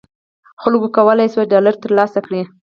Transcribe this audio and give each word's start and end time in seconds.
خلکو 0.61 0.87
کولای 0.97 1.27
شول 1.33 1.45
ډالر 1.53 1.75
تر 1.83 1.91
لاسه 1.97 2.19
کړي. 2.25 2.41